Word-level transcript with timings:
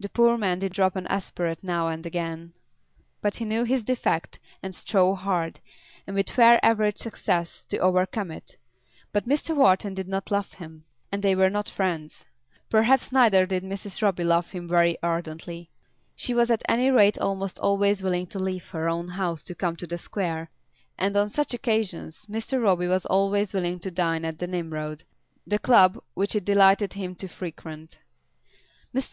The 0.00 0.08
poor 0.08 0.38
man 0.38 0.60
did 0.60 0.72
drop 0.72 0.96
an 0.96 1.06
aspirate 1.08 1.62
now 1.62 1.88
and 1.88 2.06
again; 2.06 2.54
but 3.20 3.34
he 3.36 3.44
knew 3.44 3.64
his 3.64 3.84
defect 3.84 4.38
and 4.62 4.74
strove 4.74 5.18
hard, 5.18 5.60
and 6.06 6.16
with 6.16 6.30
fair 6.30 6.58
average 6.64 6.96
success, 6.96 7.66
to 7.66 7.76
overcome 7.76 8.30
it. 8.30 8.56
But 9.12 9.26
Mr. 9.28 9.54
Wharton 9.54 9.92
did 9.92 10.08
not 10.08 10.30
love 10.30 10.54
him, 10.54 10.86
and 11.12 11.22
they 11.22 11.34
were 11.34 11.50
not 11.50 11.68
friends. 11.68 12.24
Perhaps 12.70 13.12
neither 13.12 13.44
did 13.44 13.62
Mrs. 13.62 14.00
Roby 14.00 14.24
love 14.24 14.52
him 14.52 14.66
very 14.68 14.96
ardently. 15.02 15.70
She 16.16 16.32
was 16.32 16.50
at 16.50 16.62
any 16.66 16.90
rate 16.90 17.18
almost 17.18 17.58
always 17.58 18.02
willing 18.02 18.26
to 18.28 18.38
leave 18.38 18.68
her 18.70 18.88
own 18.88 19.08
house 19.08 19.42
to 19.42 19.54
come 19.54 19.76
to 19.76 19.86
the 19.86 19.98
Square, 19.98 20.48
and 20.96 21.14
on 21.14 21.28
such 21.28 21.52
occasions 21.52 22.24
Mr. 22.24 22.58
Roby 22.58 22.86
was 22.86 23.04
always 23.04 23.52
willing 23.52 23.80
to 23.80 23.90
dine 23.90 24.24
at 24.24 24.38
the 24.38 24.46
Nimrod, 24.46 25.02
the 25.46 25.58
club 25.58 25.98
which 26.14 26.34
it 26.34 26.46
delighted 26.46 26.94
him 26.94 27.14
to 27.16 27.28
frequent. 27.28 27.98
Mr. 28.94 29.06